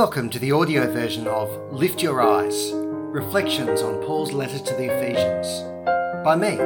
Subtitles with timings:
[0.00, 4.86] Welcome to the audio version of Lift Your Eyes Reflections on Paul's Letter to the
[4.86, 5.46] Ephesians
[6.24, 6.56] by me,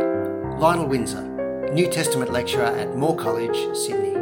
[0.56, 4.14] Lionel Windsor, New Testament lecturer at Moore College, Sydney.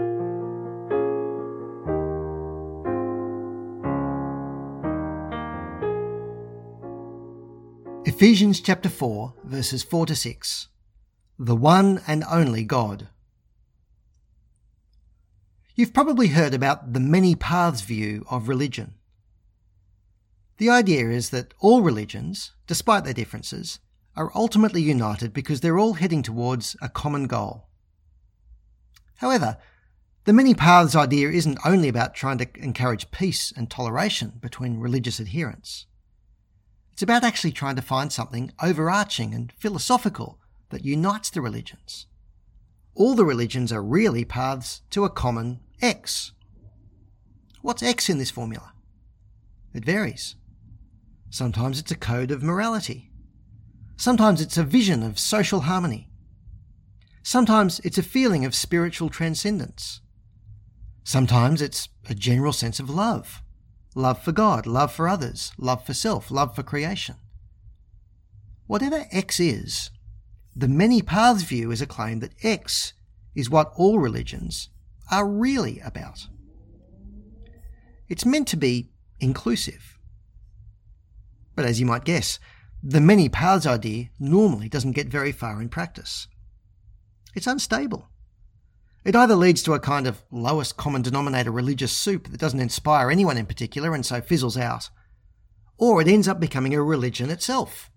[8.06, 10.68] Ephesians chapter 4, verses 4 to 6.
[11.38, 13.08] The one and only God.
[15.74, 18.94] You've probably heard about the many paths view of religion.
[20.62, 23.80] The idea is that all religions, despite their differences,
[24.14, 27.66] are ultimately united because they're all heading towards a common goal.
[29.16, 29.56] However,
[30.22, 35.18] the many paths idea isn't only about trying to encourage peace and toleration between religious
[35.18, 35.86] adherents.
[36.92, 40.38] It's about actually trying to find something overarching and philosophical
[40.70, 42.06] that unites the religions
[42.94, 46.30] all the religions are really paths to a common X.
[47.62, 48.74] What's X in this formula?
[49.74, 50.36] It varies.
[51.32, 53.10] Sometimes it's a code of morality.
[53.96, 56.10] Sometimes it's a vision of social harmony.
[57.22, 60.02] Sometimes it's a feeling of spiritual transcendence.
[61.04, 63.42] Sometimes it's a general sense of love.
[63.94, 67.14] Love for God, love for others, love for self, love for creation.
[68.66, 69.88] Whatever X is,
[70.54, 72.92] the many paths view is a claim that X
[73.34, 74.68] is what all religions
[75.10, 76.26] are really about.
[78.10, 79.96] It's meant to be inclusive.
[81.62, 82.40] But as you might guess,
[82.82, 86.26] the many paths idea normally doesn't get very far in practice.
[87.36, 88.08] It's unstable.
[89.04, 93.12] It either leads to a kind of lowest common denominator religious soup that doesn't inspire
[93.12, 94.90] anyone in particular and so fizzles out,
[95.78, 97.92] or it ends up becoming a religion itself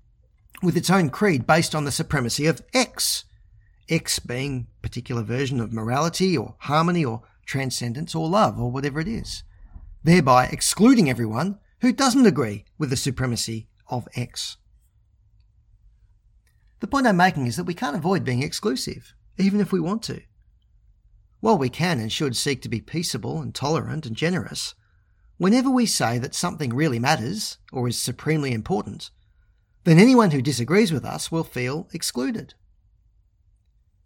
[0.61, 3.23] with its own creed based on the supremacy of X.
[3.89, 8.99] X being a particular version of morality or harmony or transcendence or love or whatever
[8.99, 9.42] it is,
[10.04, 14.58] thereby excluding everyone who doesn't agree with the supremacy of X.
[16.80, 20.03] The point I'm making is that we can't avoid being exclusive, even if we want
[20.03, 20.21] to.
[21.39, 24.75] While we can and should seek to be peaceable and tolerant and generous,
[25.37, 29.11] whenever we say that something really matters or is supremely important,
[29.83, 32.55] then anyone who disagrees with us will feel excluded.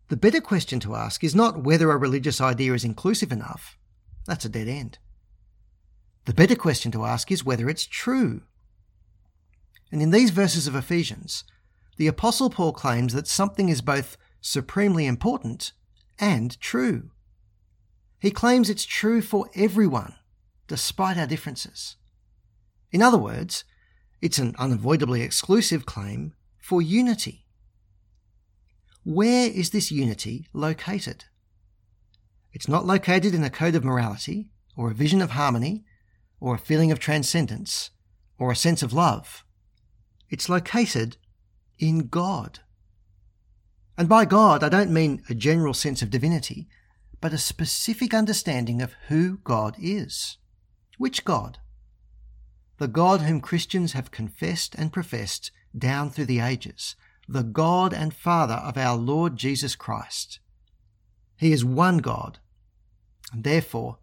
[0.10, 3.78] The better question to ask is not whether a religious idea is inclusive enough.
[4.26, 4.98] That's a dead end.
[6.30, 8.44] The better question to ask is whether it's true.
[9.92, 11.44] And in these verses of Ephesians,
[11.98, 15.72] the Apostle Paul claims that something is both supremely important
[16.20, 17.10] and true.
[18.20, 20.14] He claims it's true for everyone,
[20.68, 21.96] despite our differences.
[22.92, 23.64] In other words,
[24.22, 27.48] it's an unavoidably exclusive claim for unity.
[29.04, 31.26] Where is this unity located?
[32.54, 35.86] It's not located in a code of morality, or a vision of harmony,
[36.40, 37.92] or a feeling of transcendence,
[38.38, 39.44] or a sense of love.
[40.30, 41.18] It's located
[41.78, 42.60] in God.
[43.98, 46.68] And by God, I don't mean a general sense of divinity,
[47.20, 50.38] but a specific understanding of who God is.
[50.98, 51.60] Which God?
[52.80, 56.96] the God whom Christians have confessed and professed down through the ages,
[57.28, 60.40] the God and Father of our Lord Jesus Christ.
[61.38, 62.40] He is one God,
[63.32, 64.00] and therefore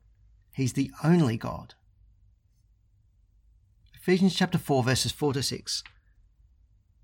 [0.55, 1.75] he's the only God.
[4.06, 5.83] Ephesians chapter 4 verses 4 to 6.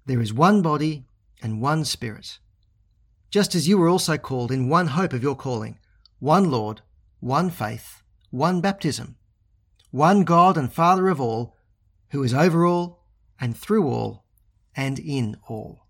[0.07, 1.05] There is one body
[1.43, 2.39] and one spirit,
[3.29, 5.81] just as you were also called in one hope of your calling,
[6.21, 6.83] one Lord,
[7.19, 9.17] one faith, one baptism,
[9.91, 11.57] one God and Father of all,
[12.11, 13.05] who is over all
[13.41, 14.25] and through all
[14.77, 15.89] and in all.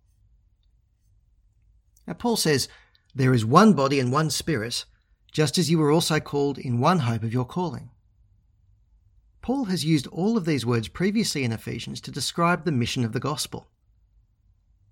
[2.06, 2.68] Now, Paul says,
[3.14, 4.86] There is one body and one spirit,
[5.30, 7.90] just as you were also called in one hope of your calling.
[9.42, 13.12] Paul has used all of these words previously in Ephesians to describe the mission of
[13.12, 13.66] the gospel.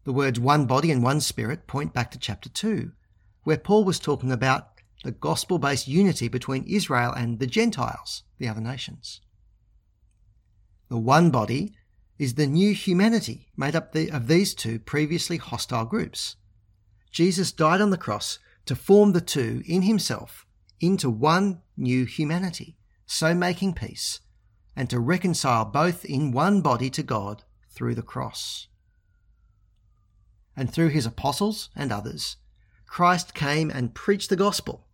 [0.03, 2.91] The words one body and one spirit point back to chapter 2,
[3.45, 8.49] where Paul was talking about the gospel based unity between Israel and the Gentiles, the
[8.49, 9.21] other nations.
[10.89, 11.77] The one body
[12.19, 16.35] is the new humanity made up of these two previously hostile groups.
[17.13, 20.45] Jesus died on the cross to form the two in himself
[20.81, 22.77] into one new humanity,
[23.07, 24.21] so making peace,
[24.77, 28.69] and to reconcile both in one body to God through the cross.
[30.57, 32.37] And through his apostles and others,
[32.87, 34.87] Christ came and preached the gospel,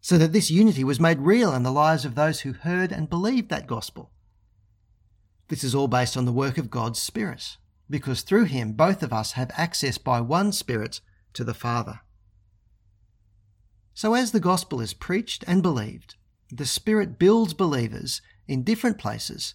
[0.00, 3.10] so that this unity was made real in the lives of those who heard and
[3.10, 4.12] believed that gospel.
[5.48, 7.56] This is all based on the work of God's Spirit,
[7.90, 11.00] because through him both of us have access by one Spirit
[11.34, 12.00] to the Father.
[13.94, 16.14] So, as the gospel is preached and believed,
[16.50, 19.54] the Spirit builds believers in different places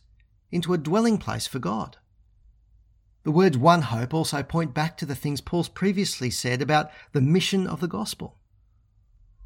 [0.51, 1.97] into a dwelling place for God.
[3.23, 7.21] The words one hope also point back to the things Paul's previously said about the
[7.21, 8.37] mission of the gospel.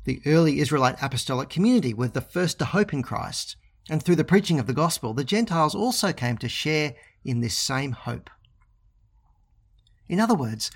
[0.05, 3.57] The early Israelite apostolic community were the first to hope in Christ,
[3.89, 6.93] and through the preaching of the gospel, the Gentiles also came to share
[7.25, 8.29] in this same hope.
[10.07, 10.71] In other words,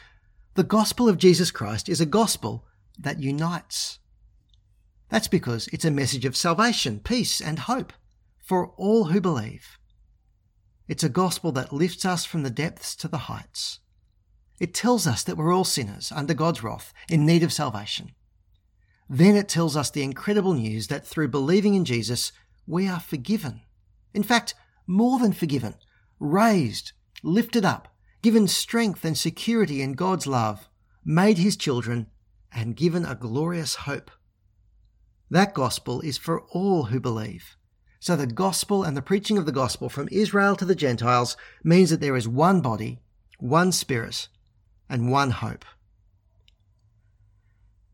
[0.55, 2.65] the gospel of Jesus Christ is a gospel
[2.99, 3.99] that unites.
[5.09, 7.93] That's because it's a message of salvation, peace, and hope
[8.45, 9.79] for all who believe.
[10.87, 13.79] It's a gospel that lifts us from the depths to the heights.
[14.59, 18.11] It tells us that we're all sinners under God's wrath in need of salvation.
[19.09, 22.31] Then it tells us the incredible news that through believing in Jesus,
[22.67, 23.61] we are forgiven.
[24.13, 24.53] In fact,
[24.85, 25.73] more than forgiven,
[26.19, 26.91] raised,
[27.23, 30.69] lifted up, given strength and security in God's love,
[31.03, 32.07] made his children,
[32.53, 34.11] and given a glorious hope.
[35.31, 37.57] That gospel is for all who believe.
[38.05, 41.89] So the gospel and the preaching of the gospel from Israel to the Gentiles means
[41.89, 42.99] that there is one body,
[43.39, 44.27] one spirit,
[44.87, 45.65] and one hope.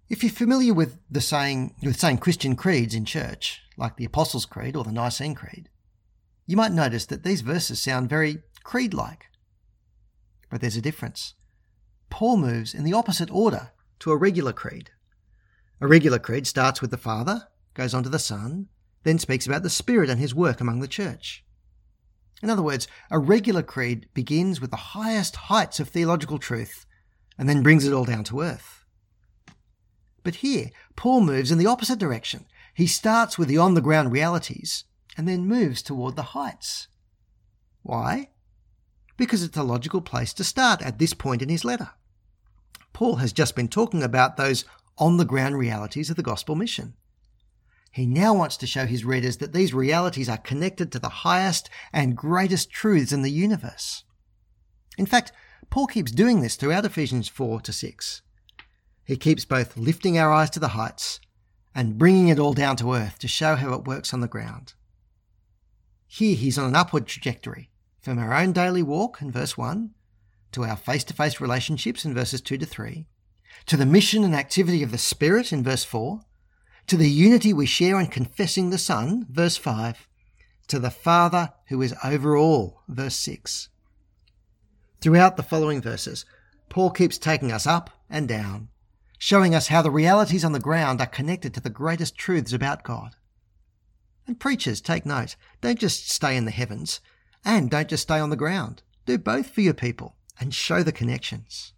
[0.10, 4.46] If you're familiar with the saying with saying Christian creeds in church, like the Apostles'
[4.46, 5.70] Creed or the Nicene Creed,
[6.46, 9.28] you might notice that these verses sound very creed-like.
[10.50, 11.36] But there's a difference.
[12.10, 14.90] Paul moves in the opposite order to a regular creed.
[15.80, 18.68] A regular creed starts with the Father, goes on to the Son,
[19.04, 21.44] then speaks about the Spirit and his work among the church.
[22.42, 26.86] In other words, a regular creed begins with the highest heights of theological truth
[27.38, 28.84] and then brings it all down to earth.
[30.24, 32.46] But here, Paul moves in the opposite direction.
[32.74, 34.86] He starts with the on the ground realities
[35.18, 36.88] and then moves toward the heights.
[37.84, 38.30] Why?
[39.18, 41.92] Because it's a logical place to start at this point in his letter.
[42.94, 44.66] Paul has just been talking about those
[44.98, 46.94] on the ground realities of the gospel mission.
[47.92, 51.70] He now wants to show his readers that these realities are connected to the highest
[51.92, 54.06] and greatest truths in the universe.
[54.98, 55.34] In fact,
[55.70, 58.22] Paul keeps doing this throughout Ephesians 4 to 6.
[59.04, 61.20] He keeps both lifting our eyes to the heights
[61.76, 64.74] and bringing it all down to earth to show how it works on the ground.
[66.08, 69.92] Here he's on an upward trajectory from our own daily walk in verse 1
[70.54, 73.08] to our face to face relationships in verses 2 to 3
[73.66, 76.22] to the mission and activity of the Spirit in verse 4
[76.88, 80.08] to the unity we share in confessing the Son, verse 5,
[80.68, 83.70] to the Father who is over all, verse 6.
[85.02, 86.26] Throughout the following verses,
[86.70, 88.70] Paul keeps taking us up and down,
[89.18, 92.84] showing us how the realities on the ground are connected to the greatest truths about
[92.84, 93.16] God.
[94.28, 97.02] And preachers, take note, don't just stay in the heavens,
[97.44, 98.84] and don't just stay on the ground.
[99.06, 101.74] Do both for your people and show the connections.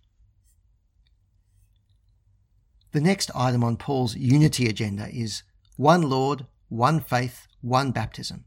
[2.94, 5.42] The next item on Paul's unity agenda is
[5.78, 8.45] one Lord, one faith, one baptism.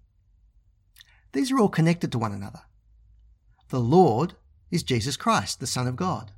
[1.32, 2.62] These are all connected to one another.
[3.70, 4.34] The Lord
[4.70, 6.30] is Jesus Christ, the Son of God.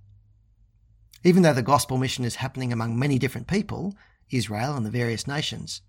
[1.22, 3.94] Even though the gospel mission is happening among many different people,
[4.31, 5.82] Israel and the various nations,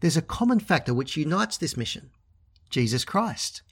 [0.00, 2.10] there's a common factor which unites this mission
[2.70, 3.62] Jesus Christ.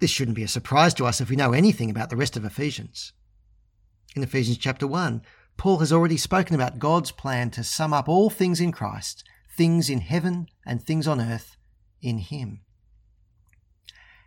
[0.00, 2.44] This shouldn't be a surprise to us if we know anything about the rest of
[2.44, 3.12] Ephesians.
[4.16, 5.22] In Ephesians chapter 1,
[5.56, 9.24] Paul has already spoken about God's plan to sum up all things in Christ,
[9.56, 11.56] things in heaven and things on earth,
[12.02, 12.60] in Him.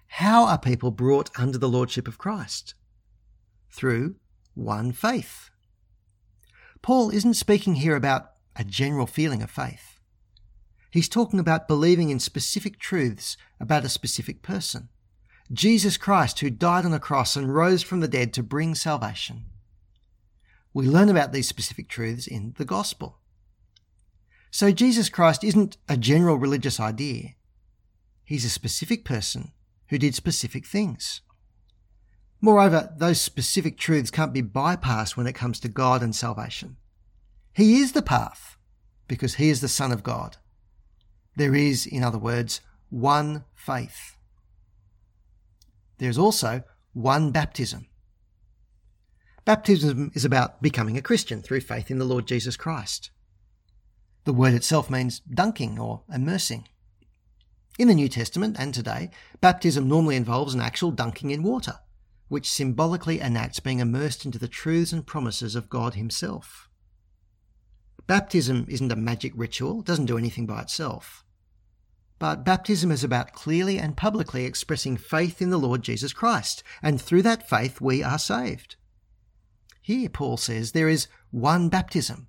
[0.08, 2.74] How are people brought under the Lordship of Christ?
[3.70, 4.16] Through
[4.56, 5.52] one faith.
[6.82, 10.00] Paul isn't speaking here about a general feeling of faith.
[10.92, 14.90] He's talking about believing in specific truths about a specific person.
[15.52, 19.46] Jesus Christ, who died on the cross and rose from the dead to bring salvation.
[20.74, 23.18] We learn about these specific truths in the gospel.
[24.52, 27.36] So Jesus Christ isn't a general religious idea.
[28.24, 29.52] He's a specific person
[29.88, 31.22] who did specific things.
[32.42, 36.78] Moreover, those specific truths can't be bypassed when it comes to God and salvation.
[37.54, 38.58] He is the path
[39.08, 40.38] because he is the Son of God.
[41.36, 44.16] There is, in other words, one faith.
[45.98, 47.88] There is also one baptism.
[49.50, 53.10] Baptism is about becoming a Christian through faith in the Lord Jesus Christ.
[54.26, 56.68] The word itself means dunking or immersing.
[57.80, 59.10] In the New Testament and today,
[59.42, 61.80] baptism normally involves an actual dunking in water,
[62.28, 66.70] which symbolically enacts being immersed into the truths and promises of God Himself.
[68.06, 71.26] Baptism isn't a magic ritual, it doesn't do anything by itself.
[72.20, 77.02] But baptism is about clearly and publicly expressing faith in the Lord Jesus Christ, and
[77.02, 78.76] through that faith we are saved.
[79.90, 82.28] Here, Paul says there is one baptism.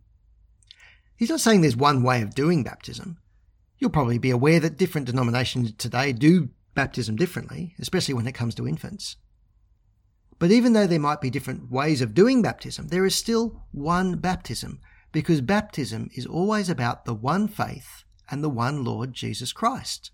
[1.14, 3.18] He's not saying there's one way of doing baptism.
[3.76, 8.54] You'll probably be aware that different denominations today do baptism differently, especially when it comes
[8.54, 9.16] to infants.
[10.38, 14.16] But even though there might be different ways of doing baptism, there is still one
[14.16, 14.80] baptism
[15.12, 20.12] because baptism is always about the one faith and the one Lord Jesus Christ.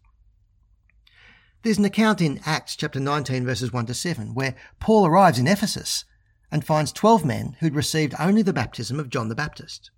[1.63, 5.47] There's an account in Acts chapter 19 verses 1 to 7 where Paul arrives in
[5.47, 6.05] Ephesus
[6.51, 9.91] and finds 12 men who'd received only the baptism of John the Baptist.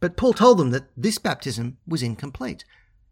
[0.00, 2.64] But Paul told them that this baptism was incomplete.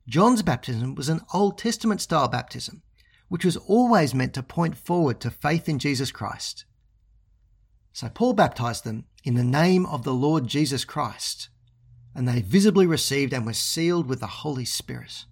[0.08, 2.82] John's baptism was an Old Testament style baptism,
[3.28, 6.64] which was always meant to point forward to faith in Jesus Christ.
[7.92, 11.48] So Paul baptized them in the name of the Lord Jesus Christ,
[12.14, 15.24] and they visibly received and were sealed with the Holy Spirit.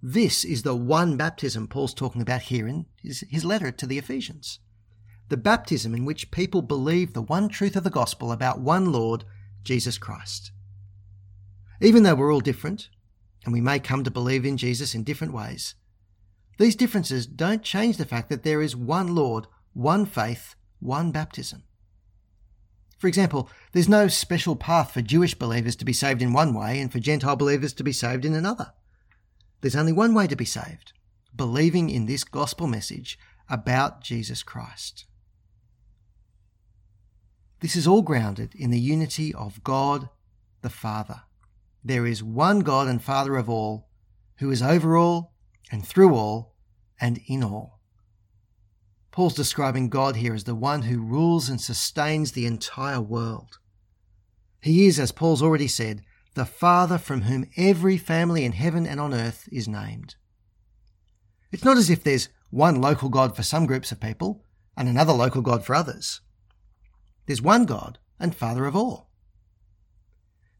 [0.00, 3.98] This is the one baptism Paul's talking about here in his, his letter to the
[3.98, 4.60] Ephesians.
[5.28, 9.24] The baptism in which people believe the one truth of the gospel about one Lord
[9.62, 10.52] Jesus Christ.
[11.80, 12.88] Even though we're all different,
[13.44, 15.74] and we may come to believe in Jesus in different ways,
[16.58, 21.62] these differences don't change the fact that there is one Lord, one faith, one baptism.
[22.98, 26.80] For example, there's no special path for Jewish believers to be saved in one way
[26.80, 28.72] and for Gentile believers to be saved in another.
[29.60, 30.92] There's only one way to be saved
[31.36, 33.18] believing in this gospel message
[33.48, 35.04] about Jesus Christ.
[37.60, 40.08] This is all grounded in the unity of God
[40.62, 41.22] the Father.
[41.84, 43.88] There is one God and Father of all,
[44.38, 45.34] who is over all
[45.70, 46.54] and through all
[47.00, 47.80] and in all.
[49.10, 53.58] Paul's describing God here as the one who rules and sustains the entire world.
[54.60, 56.02] He is, as Paul's already said,
[56.34, 60.14] the Father from whom every family in heaven and on earth is named.
[61.50, 64.44] It's not as if there's one local God for some groups of people
[64.76, 66.20] and another local God for others.
[67.28, 69.10] There's one God and Father of all.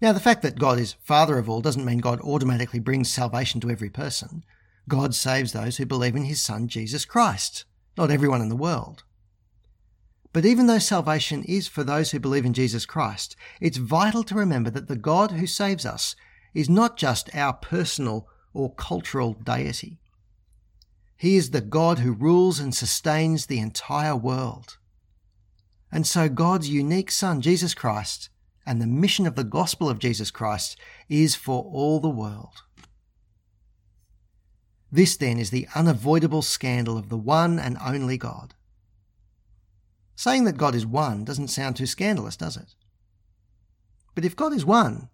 [0.03, 3.59] Now, the fact that God is Father of all doesn't mean God automatically brings salvation
[3.63, 4.45] to every person.
[4.87, 7.65] God saves those who believe in his Son, Jesus Christ,
[7.97, 9.05] not everyone in the world.
[10.35, 14.35] But even though salvation is for those who believe in Jesus Christ, it's vital to
[14.35, 16.17] remember that the God who saves us
[16.53, 20.01] is not just our personal or cultural deity.
[21.17, 24.77] He is the God who rules and sustains the entire world.
[25.91, 28.29] And so God's unique Son, Jesus Christ,
[28.67, 30.77] and the mission of the gospel of Jesus Christ
[31.09, 32.63] is for all the world.
[34.93, 38.55] This then is the unavoidable scandal of the one and only God.
[40.17, 42.75] Saying that God is one doesn't sound too scandalous, does it?
[44.15, 45.11] But if God is one,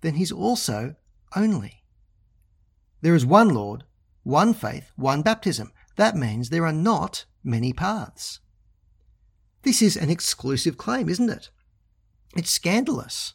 [0.00, 0.96] then he's also
[1.36, 1.82] only.
[3.02, 3.84] There is one Lord,
[4.22, 5.72] one faith, one baptism.
[5.96, 8.40] That means there are not many paths.
[9.64, 11.48] This is an exclusive claim, isn't it?
[12.36, 13.32] It's scandalous.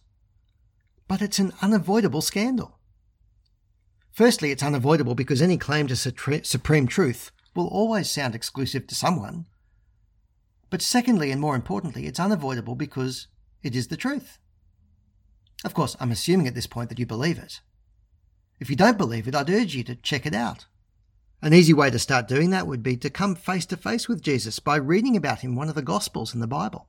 [1.07, 2.77] But it's an unavoidable scandal.
[4.11, 9.47] Firstly, it's unavoidable because any claim to supreme truth will always sound exclusive to someone.
[10.69, 13.27] But secondly, and more importantly, it's unavoidable because
[13.63, 14.37] it is the truth.
[15.65, 17.59] Of course, I'm assuming at this point that you believe it.
[18.59, 20.67] If you don't believe it, I'd urge you to check it out.
[21.41, 24.21] An easy way to start doing that would be to come face to face with
[24.21, 26.87] Jesus by reading about him one of the Gospels in the Bible.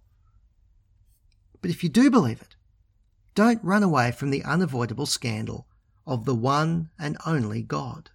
[1.63, 2.57] But if you do believe it,
[3.35, 5.69] don't run away from the unavoidable scandal
[6.05, 8.11] of the one and only God.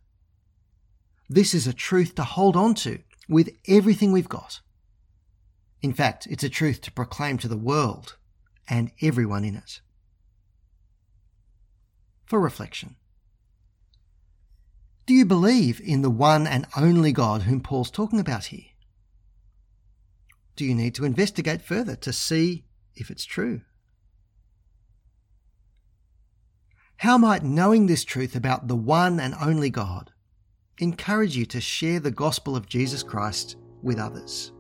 [1.29, 2.99] This is a truth to hold on to
[3.29, 4.59] with everything we've got.
[5.81, 8.17] In fact, it's a truth to proclaim to the world
[8.67, 9.79] and everyone in it.
[12.25, 12.95] For reflection.
[15.05, 18.65] Do you believe in the one and only God whom Paul's talking about here?
[20.55, 23.61] Do you need to investigate further to see if it's true?
[26.97, 30.11] How might knowing this truth about the one and only God
[30.79, 34.53] encourage you to share the gospel of Jesus Christ with others?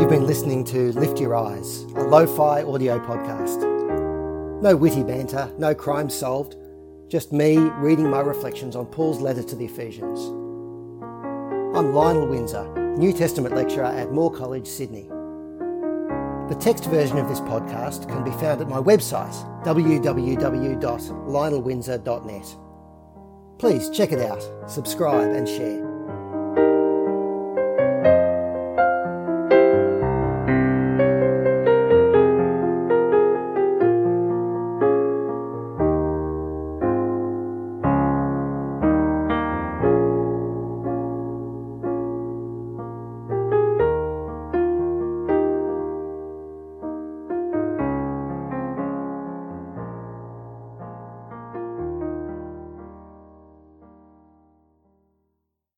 [0.00, 3.77] You've been listening to Lift Your Eyes, a lo fi audio podcast.
[4.60, 6.56] No witty banter, no crime solved,
[7.08, 10.18] just me reading my reflections on Paul's letter to the Ephesians.
[11.76, 15.06] I'm Lionel Windsor, New Testament lecturer at Moore College, Sydney.
[16.48, 19.32] The text version of this podcast can be found at my website,
[19.64, 22.56] www.lionelwindsor.net.
[23.60, 25.87] Please check it out, subscribe, and share.